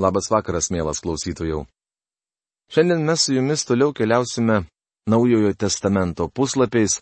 [0.00, 1.66] Labas vakaras, mielas klausytojų.
[2.72, 4.62] Šiandien mes su jumis toliau keliausime
[5.04, 7.00] Naujojo testamento puslapiais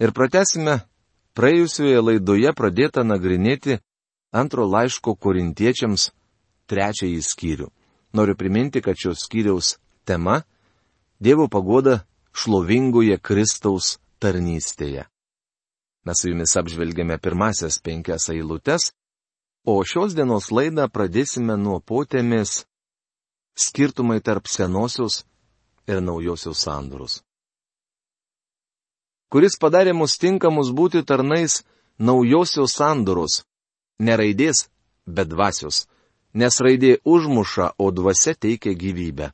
[0.00, 0.78] ir pratesime
[1.36, 3.80] praėjusioje laidoje pradėtą nagrinėti
[4.32, 6.08] antro laiško korintiečiams
[6.70, 7.68] trečiąjį skyrių.
[8.16, 9.76] Noriu priminti, kad šios skyriaus
[10.08, 10.42] tema-
[11.24, 15.04] Dievo pagoda šlovingoje Kristaus tarnystėje.
[16.06, 18.92] Mes su jumis apžvelgėme pirmasias penkias eilutes,
[19.64, 22.64] o šios dienos laidą pradėsime nuo potėmės
[23.54, 25.22] skirtumai tarp senosios
[25.86, 27.20] ir naujosios sandoros.
[29.32, 31.62] Kuris padarė mus tinkamus būti tarnais
[31.98, 33.42] naujosios sandoros,
[33.98, 34.66] ne raidės,
[35.06, 35.86] bet dvasios,
[36.34, 39.32] nes raidė užmuša, o dvasia teikia gyvybę.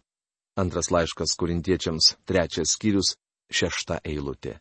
[0.59, 3.17] Antras laiškas kurintiečiams, trečias skyrius,
[3.51, 4.59] šešta eilutė.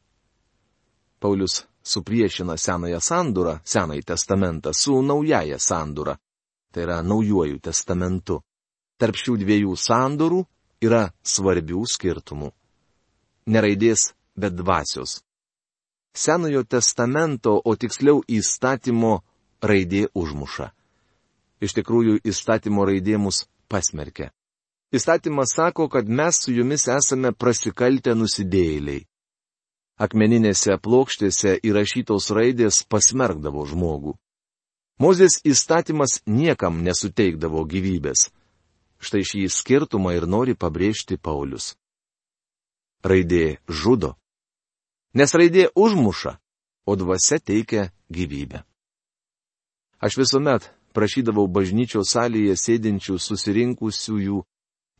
[1.19, 6.17] Paulius supriešina Senąją sandūrą, Senąjį testamentą su Naujaja sandūra,
[6.71, 8.41] tai yra Naujuoju testamentu.
[8.99, 10.43] Tarp šių dviejų sandūrų
[10.83, 12.51] yra svarbių skirtumų.
[13.47, 15.21] Neraidės, bet dvasios.
[16.17, 19.19] Senojo testamento, o tiksliau įstatymo
[19.61, 20.71] raidė užmuša.
[21.61, 24.31] Iš tikrųjų, įstatymo raidė mus pasmerkia.
[24.93, 29.05] Įstatymas sako, kad mes su jumis esame prasikaltę nusidėjėliai
[29.97, 34.15] akmeninėse plokštėse įrašytos raidės pasmergdavo žmogų.
[35.01, 38.29] Mozės įstatymas niekam nesuteikdavo gyvybės.
[38.97, 41.75] Štai šį skirtumą ir nori pabrėžti Paulius.
[43.05, 44.15] Raidė žudo.
[45.13, 46.37] Nes raidė užmuša,
[46.89, 48.63] o dvasia teikia gyvybę.
[50.01, 54.41] Aš visuomet prašydavau bažnyčios salėje sėdinčių susirinkusiųjų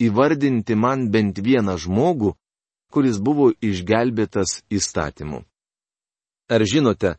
[0.06, 2.36] įvardinti man bent vieną žmogų,
[2.94, 5.44] kuris buvo išgelbėtas įstatymu.
[6.48, 7.18] Ar žinote,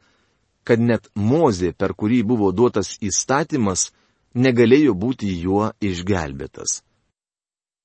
[0.64, 3.90] kad net Mozė, per kurį buvo duotas įstatymas,
[4.34, 6.82] negalėjo būti juo išgelbėtas?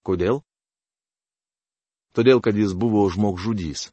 [0.04, 0.42] Kodėl?
[2.14, 3.90] Todėl, kad jis buvo žmogžudys.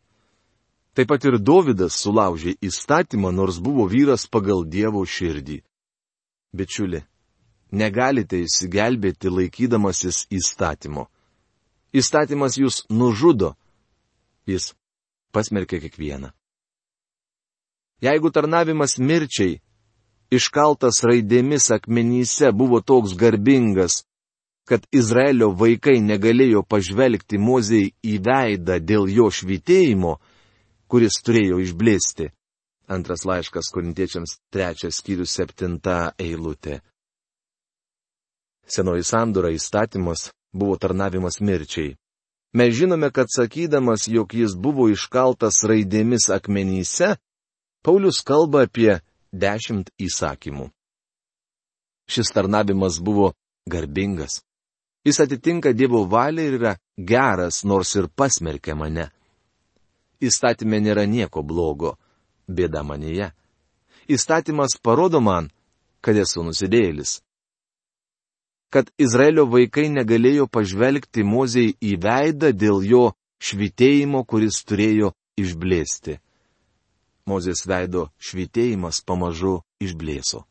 [0.95, 5.61] Taip pat ir Dovydas sulaužė įstatymą, nors buvo vyras pagal Dievo širdį.
[6.53, 7.05] Bičiuli,
[7.71, 11.07] negalite įsigelbėti laikydamasis įstatymo.
[11.95, 13.55] Įstatymas jūs nužudo,
[14.51, 14.73] Jis
[15.35, 16.31] pasmerkė kiekvieną.
[18.01, 19.59] Jeigu tarnavimas mirčiai,
[20.33, 24.01] iškaltas raidėmis akmenyse buvo toks garbingas,
[24.65, 30.15] kad Izraelio vaikai negalėjo pažvelgti Mozei į veidą dėl jo švitėjimo,
[30.91, 32.31] kuris turėjo išblėsti.
[32.91, 36.81] Antras laiškas korintiečiams trečias skyrius septinta eilutė.
[38.67, 41.97] Senoji sandora įstatymas buvo tarnavimas mirčiai.
[42.53, 47.15] Mes žinome, kad sakydamas, jog jis buvo iškaltas raidėmis akmenyse,
[47.83, 48.99] Paulius kalba apie
[49.33, 50.67] dešimt įsakymų.
[52.11, 53.33] Šis tarnavimas buvo
[53.71, 54.43] garbingas.
[55.07, 59.07] Jis atitinka Dievo valią ir yra geras, nors ir pasmerkia mane.
[60.21, 61.95] Įstatymė nėra nieko blogo,
[62.51, 63.31] bėda manyje.
[64.11, 65.49] Įstatymas parodo man,
[66.05, 67.21] kad esu nusidėlis
[68.71, 73.05] kad Izraelio vaikai negalėjo pažvelgti Mozei į veidą dėl jo
[73.43, 76.21] švitėjimo, kuris turėjo išblėsti.
[77.27, 80.45] Mozės veido švitėjimas pamažu išblėso.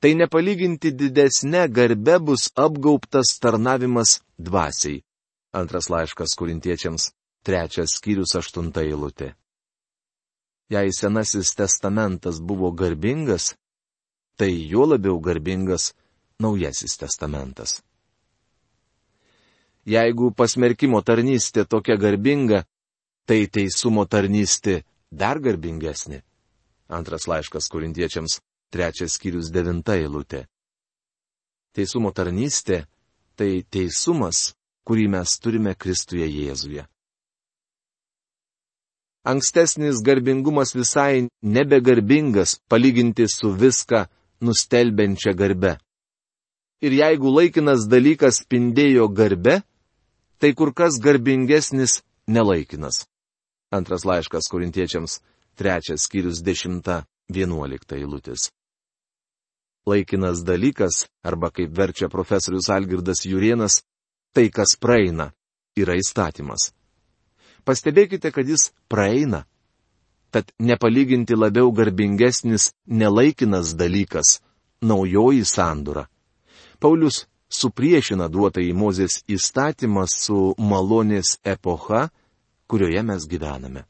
[0.00, 5.02] Tai nepalyginti didesnė garbe bus apgauptas tarnavimas dvasiai.
[5.56, 7.10] Antras laiškas kurintiečiams,
[7.46, 9.32] trečias skyrius aštunta eilutė.
[10.68, 13.54] Jei senasis testamentas buvo garbingas,
[14.36, 15.94] tai jo labiau garbingas
[16.40, 17.80] Naujasis testamentas.
[19.86, 22.64] Jeigu pasmerkimo tarnystė tokia garbinga,
[23.24, 26.20] tai teisumo tarnystė dar garbingesnė.
[26.88, 30.44] Antras laiškas kurintiečiams, trečias skyrius devinta eilutė.
[31.72, 32.84] Teisumo tarnystė-
[33.38, 34.52] tai teisumas,
[34.86, 36.86] kurį mes turime Kristuje Jėzuje.
[39.24, 44.06] Ankstesnis garbingumas visai nebegarbingas palyginti su viską
[44.40, 45.78] nustelbenčia garbe.
[46.84, 49.62] Ir jeigu laikinas dalykas spindėjo garbe,
[50.38, 53.06] tai kur kas garbingesnis nelaikinas.
[53.72, 55.20] Antras laiškas korintiečiams,
[55.56, 58.50] trečias skyrius dešimta, vienuolikta eilutės.
[59.86, 63.80] Laikinas dalykas, arba kaip verčia profesorius Algirdas Jurienas,
[64.34, 65.30] tai kas praeina,
[65.78, 66.72] yra įstatymas.
[67.66, 69.44] Pastebėkite, kad jis praeina.
[70.30, 74.40] Tad nepalyginti labiau garbingesnis nelaikinas dalykas-
[74.90, 76.06] naujoji sandura.
[76.80, 82.08] Paulius supriešina duotą į Mozės įstatymą su malonės epocha,
[82.66, 83.84] kurioje mes gyvename.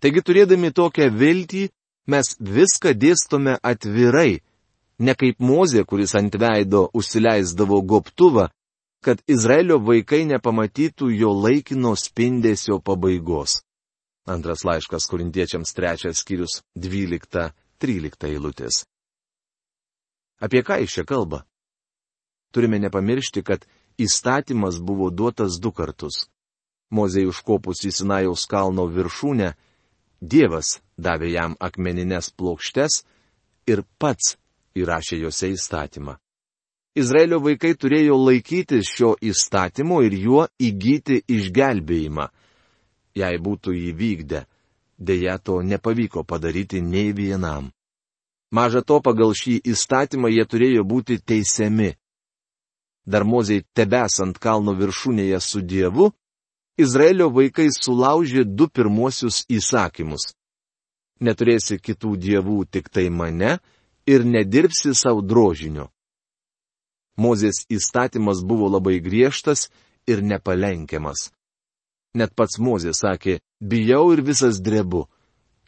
[0.00, 1.68] Taigi turėdami tokią viltį,
[2.08, 4.40] mes viską dėstome atvirai,
[4.98, 8.48] ne kaip mozė, kuris ant veido užsileisdavo gobtuvą,
[9.04, 13.60] kad Izraelio vaikai nepamatytų jo laikino spindesio pabaigos.
[14.28, 18.84] Antras laiškas korintiečiams trečias skyrius 12-13 eilutės.
[20.40, 21.44] Apie ką iš čia kalba?
[22.50, 23.66] Turime nepamiršti, kad
[24.00, 26.26] įstatymas buvo duotas du kartus.
[26.90, 29.52] Mozei užkopus į Sinajaus kalno viršūnę,
[30.20, 33.04] Dievas davė jam akmeninės plokštes
[33.72, 34.36] ir pats
[34.76, 36.18] įrašė juose įstatymą.
[37.00, 42.26] Izraelio vaikai turėjo laikytis šio įstatymo ir juo įgyti išgelbėjimą.
[43.16, 44.44] Jei būtų įvykdę,
[44.98, 47.70] dėja to nepavyko padaryti nei vienam.
[48.50, 51.94] Maža to, pagal šį įstatymą jie turėjo būti teisiami.
[53.06, 56.10] Dar moziai tebesant kalno viršūnėje su Dievu,
[56.80, 60.32] Izraelio vaikai sulaužė du pirmuosius įsakymus.
[61.20, 63.58] Neturėsi kitų dievų tik tai mane
[64.06, 65.90] ir nedirbsi savo drožinio.
[67.20, 69.68] Mozės įstatymas buvo labai griežtas
[70.08, 71.28] ir nepalenkiamas.
[72.14, 75.04] Net pats Mozė sakė, bijau ir visas drebu.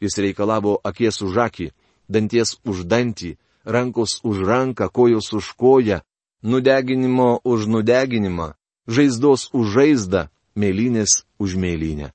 [0.01, 1.69] Jis reikalavo akies už akį,
[2.09, 6.01] danties už dantį, rankos už ranką, kojos už koją,
[6.43, 8.53] nudeginimo už nudeginimą,
[8.87, 12.11] žaizdos už žaizdą, mėlynės už mėlynę.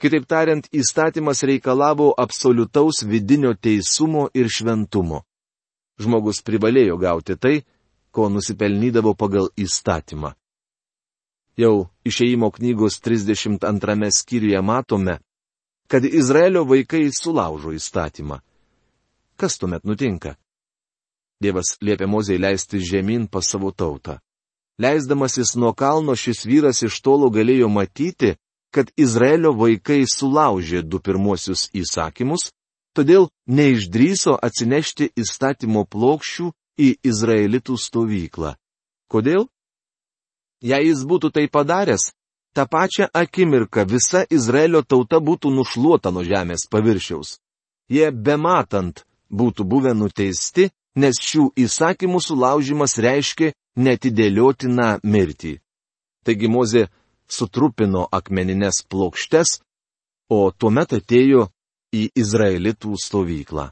[0.00, 5.24] Kitaip tariant, įstatymas reikalavo absoliutaus vidinio teisumo ir šventumo
[6.00, 7.56] žmogus privalėjo gauti tai,
[8.10, 10.32] ko nusipelnydavo pagal įstatymą.
[11.60, 15.18] Jau išeimo knygos 32 skyriuje matome,
[15.90, 18.40] kad Izraelio vaikai sulaužo įstatymą.
[19.40, 20.34] Kas tuomet nutinka?
[21.40, 24.18] Dievas liepia Mozei leisti žemyn pas savo tautą.
[24.78, 28.34] Leisdamasis nuo kalno šis vyras iš tolo galėjo matyti,
[28.74, 32.50] kad Izraelio vaikai sulaužė du pirmuosius įsakymus
[32.96, 36.50] todėl neišdryso atsinešti įstatymo plokščių
[36.80, 38.54] į izraelitų stovyklą.
[39.10, 39.48] Kodėl?
[40.60, 42.10] Jei jis būtų tai padaręs,
[42.54, 47.38] tą pačią akimirką visa Izraelio tauta būtų nušluota nuo žemės paviršiaus.
[47.88, 55.58] Jie bematant būtų buvę nuteisti, nes šių įsakymų sulaužimas reiškia netidėliotiną mirtį.
[56.26, 56.88] Taigi Mozė
[57.30, 59.60] sutrupino akmeninės plokštes,
[60.30, 61.48] o tuomet atėjo
[61.94, 63.70] į Izraelitų stovyklą.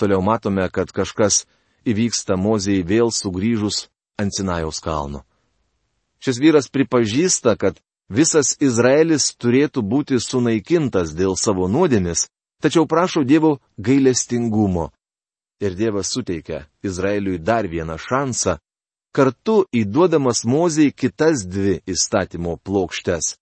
[0.00, 1.44] Toliau matome, kad kažkas
[1.84, 3.88] įvyksta Mozijai vėl sugrįžus
[4.20, 5.24] ant Sinajaus kalno.
[6.20, 12.28] Šis vyras pripažįsta, kad visas Izraelis turėtų būti sunaikintas dėl savo nuodėmis,
[12.60, 14.90] tačiau prašo Dievo gailestingumo.
[15.60, 18.56] Ir Dievas suteikia Izraeliui dar vieną šansą,
[19.12, 23.36] kartu įduodamas Mozijai kitas dvi įstatymo plokštes.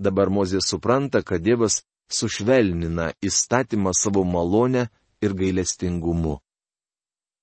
[0.00, 4.88] Dabar Mozė supranta, kad Dievas sušvelnina įstatymą savo malonę
[5.22, 6.40] ir gailestingumu.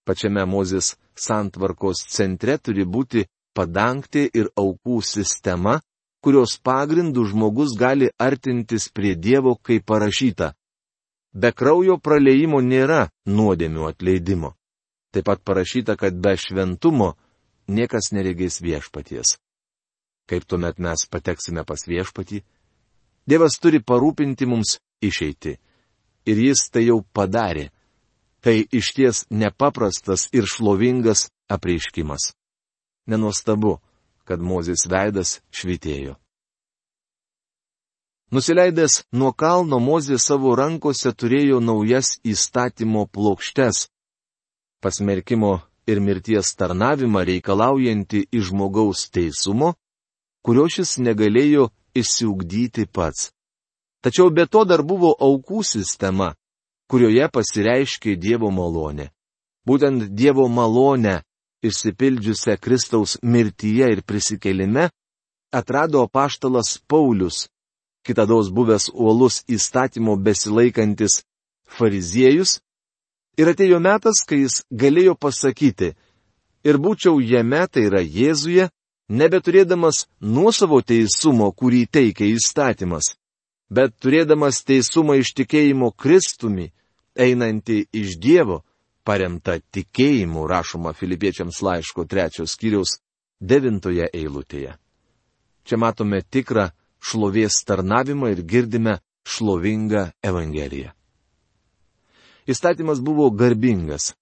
[0.07, 3.25] Pačiame Mozės santvarkos centre turi būti
[3.55, 5.79] padangti ir aukų sistema,
[6.23, 10.53] kurios pagrindų žmogus gali artintis prie Dievo, kaip parašyta.
[11.37, 14.55] Be kraujo praleimo nėra nuodėmių atleidimo.
[15.13, 17.11] Taip pat parašyta, kad be šventumo
[17.69, 19.37] niekas neregės viešpaties.
[20.27, 22.41] Kaip tuomet mes pateksime pas viešpatį?
[23.29, 25.57] Dievas turi parūpinti mums išeiti.
[26.27, 27.69] Ir jis tai jau padarė.
[28.41, 32.31] Tai išties nepaprastas ir šlovingas apreiškimas.
[33.07, 33.77] Nenuostabu,
[34.27, 36.17] kad Mozės veidas švitėjo.
[38.31, 43.85] Nusileidęs nuo kalno Mozė savo rankose turėjo naujas įstatymo plokštes.
[44.83, 45.53] Pasmerkimo
[45.87, 49.71] ir mirties tarnavimą reikalaujanti iš žmogaus teisumo,
[50.43, 53.31] kurio šis negalėjo išsiugdyti pats.
[54.03, 56.33] Tačiau be to dar buvo aukų sistema,
[56.91, 59.07] kurioje pasireiškė Dievo malonė.
[59.63, 61.21] Būtent Dievo malonę,
[61.63, 64.89] išsipildžiusią Kristaus mirtyje ir prisikelime,
[65.51, 67.47] atrado apaštalas Paulius,
[68.07, 71.21] kitados buvęs uolus įstatymo besilaikantis
[71.77, 72.57] fariziejus,
[73.37, 75.93] ir atėjo metas, kai jis galėjo pasakyti,
[76.67, 78.69] ir būčiau jame, tai yra Jėzuje,
[79.09, 83.13] nebeturėdamas nuosavo teisumo, kurį teikia įstatymas,
[83.69, 86.71] bet turėdamas teisumą iš tikėjimo Kristumi,
[87.15, 88.63] einantį iš Dievo,
[89.07, 92.97] paremta tikėjimu, rašoma Filipiečiams laiško trečios skyriaus
[93.39, 94.75] devintoje eilutėje.
[95.67, 96.69] Čia matome tikrą
[97.03, 100.93] šlovės tarnavimą ir girdime šlovingą Evangeliją.
[102.47, 104.13] Įstatymas buvo garbingas,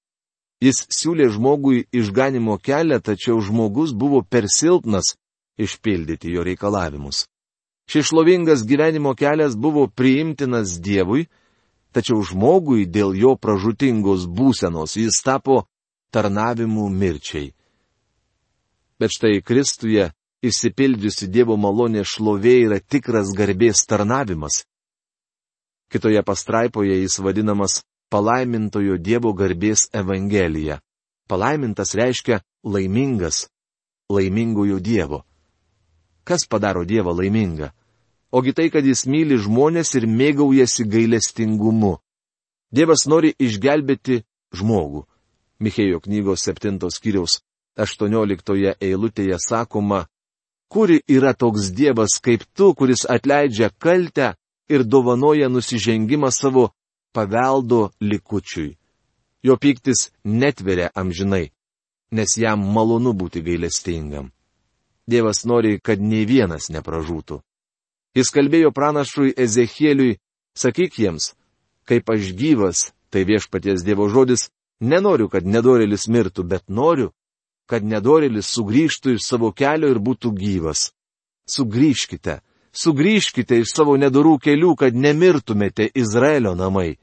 [0.63, 5.15] Jis siūlė žmogui išganimo kelią, tačiau žmogus buvo per silpnas
[5.59, 7.25] išpildyti jo reikalavimus.
[7.91, 11.27] Šis šlovingas gyvenimo kelias buvo priimtinas Dievui,
[11.93, 15.65] tačiau žmogui dėl jo pražutingos būsenos jis tapo
[16.15, 17.51] tarnavimu mirčiai.
[18.99, 20.09] Bet štai Kristuje
[20.49, 24.63] išsipildžiusi Dievo malonė šlovė yra tikras garbės tarnavimas.
[25.91, 30.79] Kitoje pastraipoje jis vadinamas palaimintojo Dievo garbės evangelija.
[31.27, 33.47] Palaimintas reiškia laimingas,
[34.09, 35.23] laimingojo Dievo.
[36.23, 37.71] Kas padaro Dievą laimingą?
[38.31, 41.97] Ogi tai, kad jis myli žmonės ir mėgaujasi gailestingumu.
[42.73, 44.23] Dievas nori išgelbėti
[44.53, 45.05] žmogų.
[45.63, 47.39] Michėjo knygos 7 skyriaus
[47.77, 50.05] 18 eilutėje sakoma,
[50.67, 54.33] kuri yra toks Dievas kaip tu, kuris atleidžia kaltę
[54.69, 56.69] ir dovanoja nusižengimą savo
[57.13, 58.77] paveldo likučiui.
[59.43, 61.51] Jo piktis netveria amžinai,
[62.11, 64.31] nes jam malonu būti gailestingam.
[65.07, 67.41] Dievas nori, kad nei vienas nepražūtų.
[68.17, 70.17] Jis kalbėjo pranašui Ezechieliui,
[70.57, 71.35] sakyk jiems,
[71.85, 72.79] kaip aš gyvas,
[73.11, 77.11] tai viešpaties Dievo žodis, nenoriu, kad nedorelis mirtų, bet noriu,
[77.69, 80.91] kad nedorelis sugrįžtų iš savo kelio ir būtų gyvas.
[81.49, 82.39] Sugrįžkite,
[82.73, 86.97] sugrįžkite iš savo nedorų kelių, kad nemirtumėte Izraelio namai.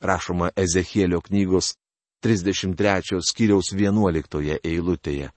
[0.00, 1.74] Rašoma Ezechielio knygos
[2.24, 5.30] 33 skyriaus 11 eilutėje.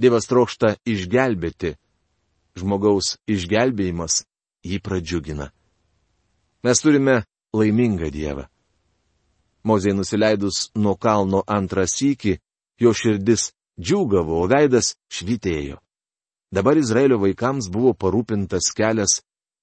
[0.00, 1.76] Dievas trokšta išgelbėti.
[2.58, 4.24] Žmogaus išgelbėjimas
[4.66, 5.50] jį pradžiugina.
[6.66, 7.22] Mes turime
[7.54, 8.46] laimingą Dievą.
[9.64, 12.38] Mozei nusileidus nuo kalno antrą sykį,
[12.80, 15.78] jo širdis džiūgavo, o veidas švitėjo.
[16.50, 19.20] Dabar Izraelio vaikams buvo parūpintas kelias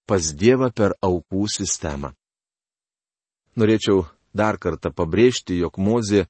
[0.07, 2.13] pas Dievą per aukų sistemą.
[3.59, 6.27] Norėčiau dar kartą pabrėžti, jog Mozė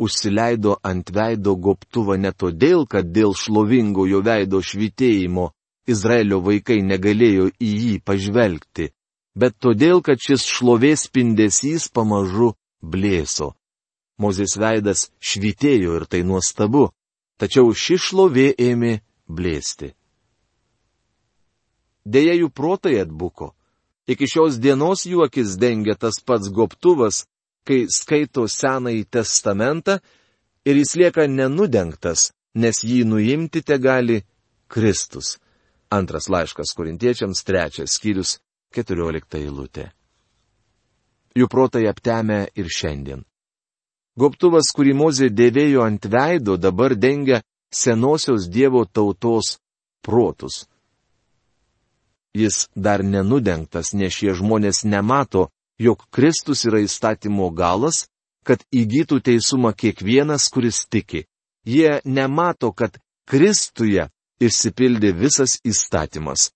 [0.00, 5.50] užsileido ant veido goptuvą ne todėl, kad dėl šlovingojo veido švitėjimo
[5.90, 8.90] Izraelio vaikai negalėjo į jį pažvelgti,
[9.36, 13.52] bet todėl, kad šis šlovės spindesys pamažu blėso.
[14.20, 16.90] Mozės veidas švitėjo ir tai nuostabu,
[17.40, 18.98] tačiau ši šlovė ėmė
[19.28, 19.94] blėsti.
[22.04, 23.54] Deja, jų protai atbuko.
[24.10, 27.24] Iki šios dienos jų akis dengia tas pats goptuvas,
[27.64, 30.00] kai skaito Senąjį testamentą
[30.66, 34.20] ir jis lieka nenudengtas, nes jį nuimti te gali
[34.68, 35.38] Kristus.
[35.90, 38.38] Antras laiškas korintiečiams, trečias skyrius,
[38.74, 39.90] keturiolikta eilutė.
[41.38, 43.24] Jų protai aptemę ir šiandien.
[44.20, 47.40] Gobtuvas, kurį Mozė dėvėjo ant veido, dabar dengia
[47.72, 49.56] senosios Dievo tautos
[50.04, 50.66] protus.
[52.36, 55.48] Jis dar nenudengtas, nes šie žmonės nemato,
[55.80, 58.06] jog Kristus yra įstatymo galas,
[58.44, 61.24] kad įgytų teisumą kiekvienas, kuris tiki.
[61.64, 63.00] Jie nemato, kad
[63.30, 64.08] Kristuje
[64.40, 66.50] išsipildė visas įstatymas.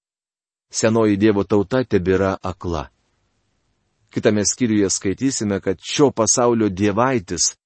[0.72, 2.88] Senoji Dievo tauta tebėra akla.
[4.14, 7.56] Kitame skyriuje skaitysime, kad šio pasaulio dievaitis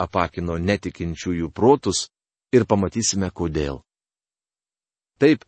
[0.00, 2.06] apakino netikinčiųjų protus
[2.52, 3.82] ir pamatysime kodėl.
[5.20, 5.44] Taip,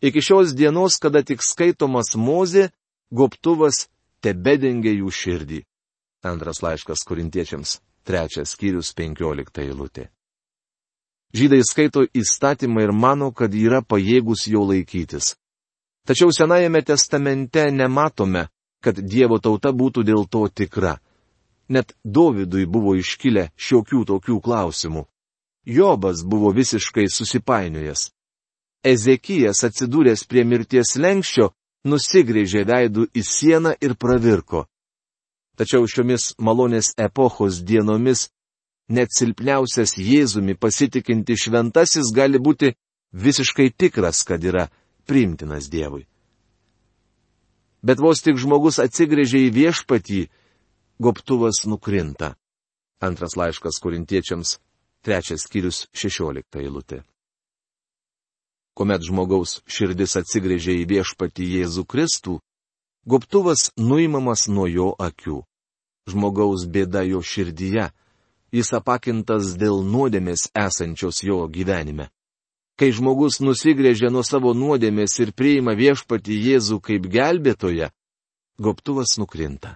[0.00, 2.70] iki šios dienos, kada tik skaitomas mozė,
[3.12, 3.88] goptuvas
[4.24, 5.60] tebedengia jų širdį.
[6.24, 10.08] Antras laiškas korintiečiams, trečias skyrius, penkiolikta eilutė.
[11.36, 15.34] Žydai skaito įstatymą ir mano, kad yra pajėgus jo laikytis.
[16.08, 18.48] Tačiau Senajame testamente nematome,
[18.80, 20.98] kad Dievo tauta būtų dėl to tikra.
[21.68, 25.04] Net Dovydui buvo iškilę šiokių tokių klausimų.
[25.68, 28.08] Jobas buvo visiškai susipainiojęs.
[28.84, 31.50] Ezekijas atsidūręs prie mirties lenkščio,
[31.84, 34.64] nusigrėžė veidų į sieną ir pravirko.
[35.58, 38.28] Tačiau šiomis malonės epochos dienomis
[38.88, 42.72] net silpniausias Jėzumi pasitikinti šventasis gali būti
[43.12, 44.68] visiškai tikras, kad yra
[45.04, 46.06] priimtinas Dievui
[47.82, 50.22] bet vos tik žmogus atsigrėžia į viešpatį,
[50.98, 52.34] goptuvas nukrinta.
[53.00, 54.58] Antras laiškas korintiečiams,
[55.06, 57.04] trečias skyrius, šešiolikta eilutė.
[58.74, 62.38] Komet žmogaus širdis atsigrėžia į viešpatį Jėzų Kristų,
[63.06, 65.42] goptuvas nuimamas nuo jo akių.
[66.08, 67.88] Žmogaus bėda jo širdyje,
[68.54, 72.08] jis apakintas dėl nuodėmės esančios jo gyvenime.
[72.78, 77.90] Kai žmogus nusigrėžia nuo savo nuodėmės ir priima viešpati Jėzų kaip gelbėtoje,
[78.62, 79.74] goptuvas nukrinta.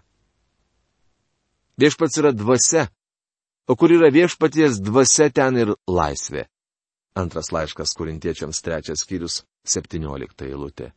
[1.83, 2.87] Viešpats yra dvasia,
[3.67, 6.47] o kur yra viešpaties dvasia, ten ir laisvė.
[7.19, 10.93] Antras laiškas kurintiečiams trečias skyrius, septyniolikta eilutė.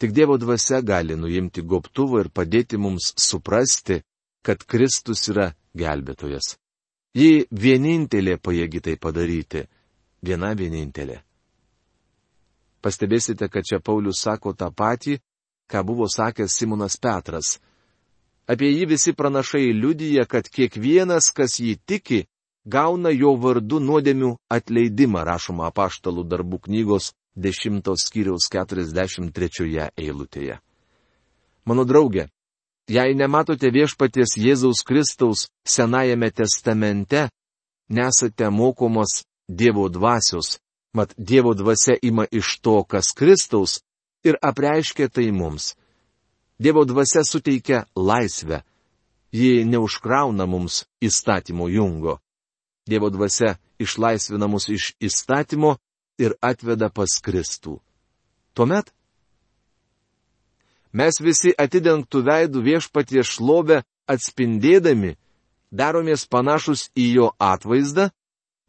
[0.00, 4.00] Tik Dievo dvasia gali nuimti goptuvą ir padėti mums suprasti,
[4.42, 6.56] kad Kristus yra gelbėtojas.
[7.14, 9.68] Ji vienintelė pajėgi tai padaryti
[10.24, 11.20] viena vienintelė.
[12.84, 15.18] Pastebėsite, kad čia Paulius sako tą patį,
[15.70, 17.58] ką buvo sakęs Simonas Petras.
[18.44, 22.24] Apie jį visi pranašai liudyja, kad kiekvienas, kas jį tiki,
[22.64, 30.60] gauna jo vardu nuodėmių atleidimą, rašoma apaštalų darbų knygos 10 skyriaus 43 eilutėje.
[31.64, 32.28] Mano draugė,
[32.88, 37.30] jei nematote viešpaties Jėzaus Kristaus Senajame testamente,
[37.88, 40.58] nesate mokomos Dievo dvasios,
[40.92, 43.82] mat Dievo dvasia ima iš to, kas Kristaus,
[44.24, 45.74] ir apreiškia tai mums.
[46.58, 48.62] Dievo dvasia suteikia laisvę,
[49.32, 52.18] ji neužkrauna mums įstatymo jungo.
[52.86, 55.76] Dievo dvasia išlaisvina mus iš įstatymo
[56.18, 57.80] ir atveda pas Kristų.
[58.54, 58.92] Tuomet
[60.94, 65.16] mes visi atidengtų veidų viešpatie šlovę atspindėdami,
[65.74, 68.12] daromės panašus į jo atvaizdą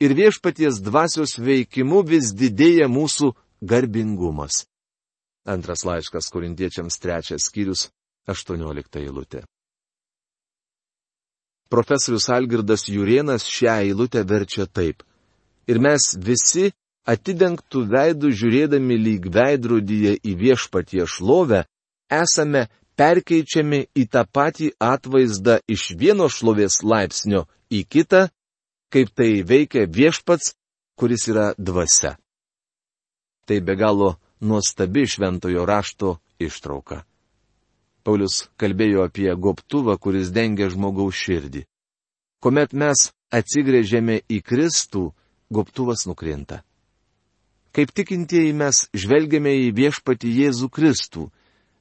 [0.05, 4.65] ir viešpaties dvasios veikimu vis didėja mūsų garbingumas.
[5.45, 7.89] Antras laiškas korintiečiams trečias skyrius,
[8.29, 9.43] aštuoniolikta eilutė.
[11.69, 15.01] Profesorius Algirdas Jurienas šią eilutę verčia taip.
[15.69, 16.69] Ir mes visi
[17.09, 21.65] atidengtų veidų žiūrėdami lyg veidrodyje į viešpatie šlovę,
[22.09, 28.27] esame perkeičiami į tą patį atvaizdą iš vieno šlovės laipsnio į kitą,
[28.93, 30.53] kaip tai veikia viešpats,
[30.95, 32.15] kuris yra dvasia.
[33.45, 37.03] Tai be galo nuostabi šventojo rašto ištrauka.
[38.05, 41.65] Paulius kalbėjo apie gobtuvą, kuris dengia žmogaus širdį.
[42.43, 45.09] Komet mes atsigrėžėme į Kristų,
[45.49, 46.61] gobtuvas nukrinta.
[47.73, 51.25] Kaip tikintieji mes žvelgiame į viešpati Jėzų Kristų,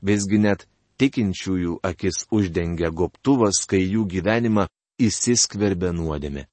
[0.02, 0.64] visgi net
[0.99, 4.66] tikinčiųjų akis uždengia gobtuvas, kai jų gyvenimą
[4.99, 6.49] įsiskverbia nuodėmė.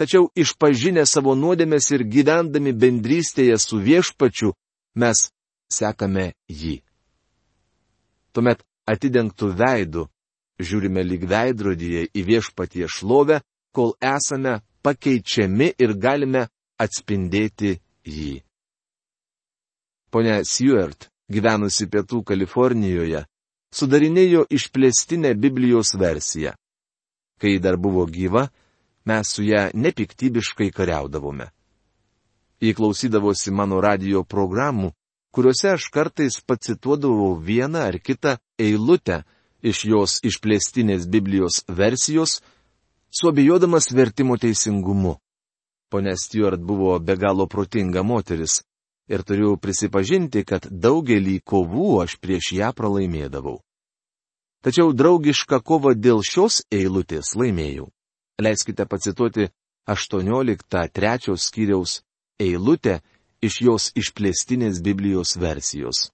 [0.00, 4.54] Tačiau išpažinę savo nuodėmės ir gyvendami bendrystėje su viešpačiu,
[4.96, 5.26] mes
[5.68, 6.78] sekame jį.
[8.32, 10.06] Tuomet atidengtų veidų
[10.64, 13.42] žiūrime lyg veidrodyje į viešpatie šlovę,
[13.76, 16.46] kol esame pakeičiami ir galime
[16.80, 17.76] atspindėti
[18.08, 18.40] jį.
[20.10, 23.26] Pone Seward, gyvenusi pietų Kalifornijoje,
[23.76, 26.56] sudarinėjo išplėstinę Biblijos versiją.
[27.40, 28.48] Kai dar buvo gyva,
[29.04, 31.50] mes su ją nepiktybiškai kariaudavome.
[32.60, 34.92] Jį klausydavosi mano radio programų,
[35.32, 39.22] kuriuose aš kartais pacituodavau vieną ar kitą eilutę
[39.62, 42.40] iš jos išplėstinės Biblijos versijos,
[43.10, 45.16] suabijodamas vertimo teisingumu.
[45.90, 48.60] Pone Stuart buvo be galo protinga moteris,
[49.10, 53.58] ir turiu prisipažinti, kad daugelį kovų aš prieš ją pralaimėdavau.
[54.62, 57.88] Tačiau draugišką kovą dėl šios eilutės laimėjau.
[58.40, 59.48] Leiskite pacituoti
[59.88, 62.00] 18.3 skyriaus
[62.40, 63.00] eilutę
[63.42, 66.10] iš jos išplėstinės Biblijos versijos.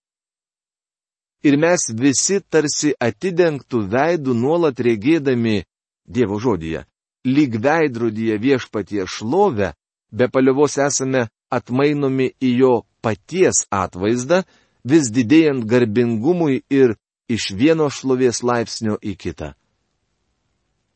[1.47, 5.63] Ir mes visi tarsi atidengtų veidų nuolat regėdami
[6.07, 6.85] Dievo žodyje,
[7.27, 9.73] lyg veidrodyje viešpatie šlovę,
[10.11, 14.45] be paliovos esame atmainomi į jo paties atvaizdą,
[14.87, 16.95] vis didėjant garbingumui ir
[17.29, 19.53] iš vieno šlovės laipsnio į kitą.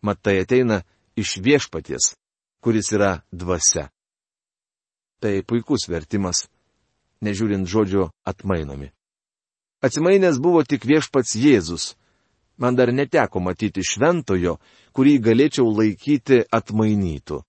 [0.02, 0.80] Mat tai ateina
[1.16, 2.14] iš viešpaties,
[2.62, 3.88] kuris yra dvasia.
[5.20, 6.48] Tai puikus vertimas,
[7.20, 8.90] nežiūrint žodžio atmainomi.
[9.84, 11.94] Atsimainęs buvo tik viešpats Jėzus.
[12.60, 14.58] Man dar neteko matyti šventojo,
[14.92, 17.40] kurį galėčiau laikyti atmainytų.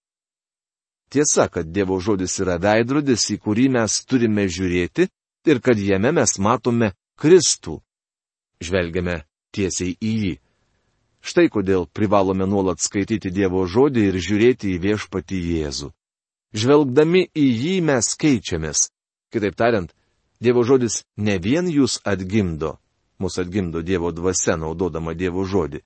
[1.11, 5.09] Tiesa, kad Dievo žodis yra veidrodis, į kurį mes turime žiūrėti
[5.51, 7.81] ir kad jame mes matome Kristų.
[8.63, 9.17] Žvelgiame
[9.51, 10.33] tiesiai į jį.
[11.21, 15.91] Štai kodėl privalome nuolat skaityti Dievo žodį ir žiūrėti į viešpatį Jėzų.
[16.57, 18.89] Žvelgdami į jį mes keičiamės.
[19.31, 19.93] Kitaip tariant,
[20.41, 22.79] Dievo žodis ne vien jūs atgimdo,
[23.21, 25.83] mus atgimdo Dievo dvasia naudodama Dievo žodį.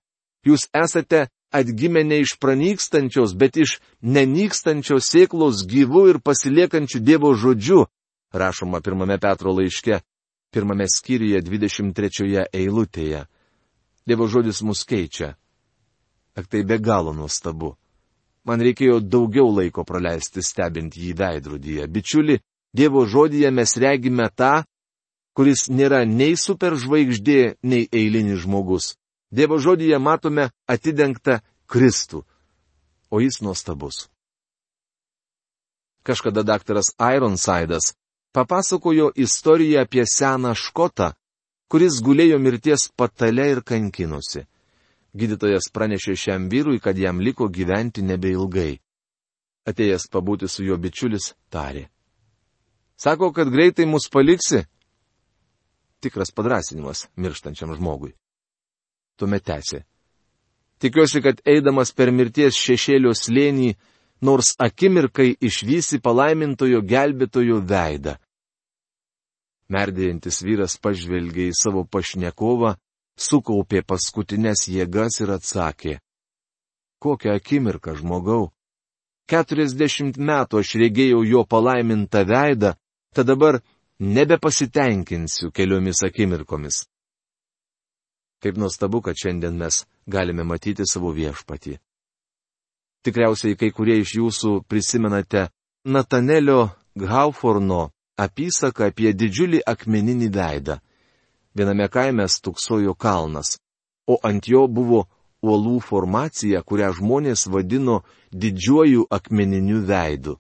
[0.47, 7.85] Jūs esate atgimė ne iš pranykstančios, bet iš nenykstančios sėklos gyvų ir pasiliekančių Dievo žodžiu,
[8.31, 9.99] rašoma pirmame Petro laiške,
[10.55, 13.25] pirmame skyriuje 23 eilutėje.
[14.05, 15.33] Dievo žodis mus keičia.
[16.37, 17.75] Ak tai be galo nuostabu.
[18.45, 21.87] Man reikėjo daugiau laiko praleisti stebint jį veidrodyje.
[21.89, 22.37] Bičiuli,
[22.75, 24.65] Dievo žodyje mes regime tą,
[25.33, 28.93] kuris nėra nei superžvaigždė, nei eilinis žmogus.
[29.31, 32.21] Dievo žodyje matome atidengtą Kristų,
[33.09, 34.05] o jis nuostabus.
[36.05, 37.95] Kažkada daktaras Ironsidas
[38.35, 41.15] papasakojo istoriją apie seną škotą,
[41.75, 44.45] kuris gulėjo mirties patale ir kankinosi.
[45.11, 48.77] Gydytojas pranešė šiam vyrui, kad jam liko gyventi nebeilgai.
[49.67, 51.89] Atėjęs pabūti su jo bičiulis, tarė.
[52.95, 54.61] Sako, kad greitai mus paliksi.
[55.99, 58.13] Tikras padrasinimas mirštančiam žmogui.
[59.19, 59.83] Tuomet tęsė.
[60.79, 63.73] Tikiuosi, kad eidamas per mirties šešėlio slėnį,
[64.23, 68.15] nors akimirkai išvysi palaimintojo gelbėtojo veidą.
[69.73, 72.75] Merdėjantis vyras pažvelgė į savo pašnekovą,
[73.17, 75.95] sukaupė paskutinės jėgas ir atsakė.
[77.01, 78.51] Kokią akimirką žmogau?
[79.25, 82.75] Keturiasdešimt metų aš regėjau jo palaimintą veidą,
[83.15, 83.57] tad dabar
[83.99, 86.85] nebepasitenkinsiu keliomis akimirkomis.
[88.43, 91.79] Kaip nuostabu, kad šiandien mes galime matyti savo viešpatį.
[93.05, 95.47] Tikriausiai kai kurie iš jūsų prisimenate
[95.85, 100.79] Natanelio Gauforno apysaką apie didžiulį akmeninį veidą.
[101.55, 103.57] Viename kaime stuksojo kalnas,
[104.07, 105.05] o ant jo buvo
[105.45, 108.01] uolų formacija, kurią žmonės vadino
[108.31, 110.35] didžiuoju akmeniniu veidu.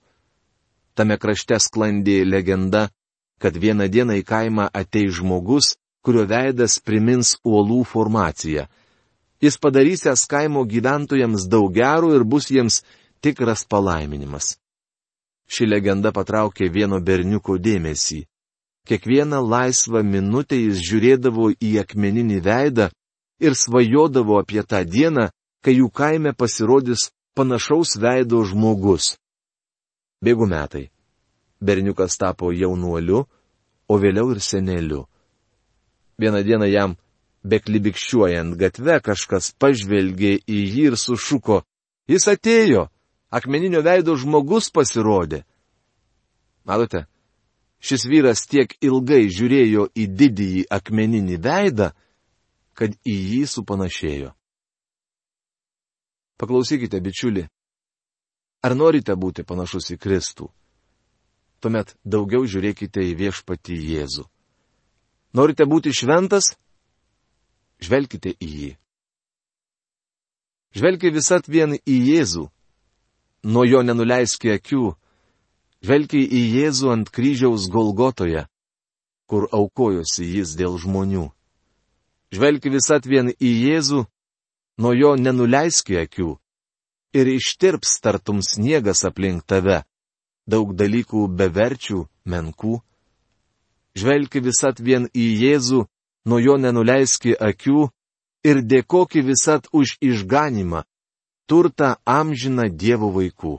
[0.95, 2.89] Tame krašte sklandė legenda,
[3.39, 8.67] kad vieną dieną į kaimą ateis žmogus, kurio veidas primins uolų formaciją.
[9.43, 12.81] Jis padarysęs kaimo gyventojams daug gerų ir bus jiems
[13.21, 14.55] tikras palaiminimas.
[15.47, 18.25] Ši legenda patraukė vieno berniuko dėmesį.
[18.85, 22.89] Kiekvieną laisvą minutę jis žiūrėdavo į akmeninį veidą
[23.41, 25.29] ir svajodavo apie tą dieną,
[25.65, 29.15] kai jų kaime pasirodys panašaus veido žmogus.
[30.21, 30.89] Bėgu metai.
[31.61, 33.25] Berniukas tapo jaunuoliu,
[33.89, 35.05] o vėliau ir seneliu.
[36.21, 36.95] Vieną dieną jam,
[37.43, 41.63] beklibikščiuojant gatve, kažkas pažvelgė į jį ir sušuko.
[42.09, 42.87] Jis atėjo,
[43.35, 45.43] akmeninio veido žmogus pasirodė.
[46.65, 47.05] Matote,
[47.83, 51.91] šis vyras tiek ilgai žiūrėjo į didįjį akmeninį veidą,
[52.75, 54.33] kad į jį supanašėjo.
[56.35, 57.45] Paklausykite, bičiuli,
[58.65, 60.49] ar norite būti panašus į Kristų?
[61.65, 64.27] tuomet daugiau žiūrėkite į viešpatį Jėzų.
[65.33, 66.51] Norite būti šventas?
[67.81, 68.71] Žvelkite į jį.
[70.77, 72.45] Žvelgia visat vien į Jėzų.
[73.45, 74.95] Nuo jo nenuleiski akių.
[75.85, 78.47] Žvelgia į Jėzų ant kryžiaus Golgotoje,
[79.29, 81.27] kur aukojosi jis dėl žmonių.
[82.33, 84.01] Žvelgia visat vien į Jėzų,
[84.81, 86.31] nuo jo nenuleiski akių.
[87.15, 89.83] Ir ištirps tartum sniegas aplink tave
[90.49, 92.79] daug dalykų beverčių, menkų.
[93.95, 95.85] Žvelgi visat vien į Jėzų,
[96.25, 97.87] nuo jo nenuleiski akių
[98.45, 100.83] ir dėkoki visat už išganimą,
[101.47, 103.55] turtą amžiną Dievo vaikų.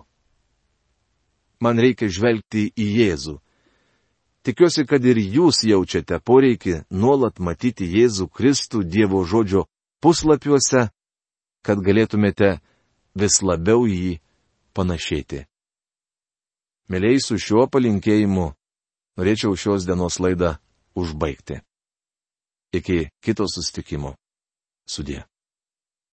[1.61, 3.37] Man reikia žvelgti į Jėzų.
[4.47, 9.65] Tikiuosi, kad ir jūs jaučiate poreikį nuolat matyti Jėzų Kristų Dievo žodžio
[10.05, 10.89] puslapiuose,
[11.67, 12.61] kad galėtumėte
[13.19, 14.21] vis labiau jį
[14.77, 15.47] panašėti.
[16.93, 18.53] Mėlyjei su šiuo palinkėjimu
[19.19, 20.55] norėčiau šios dienos laidą
[20.95, 21.59] užbaigti.
[22.77, 24.15] Iki kito sustikimo.
[24.87, 25.25] Sudė.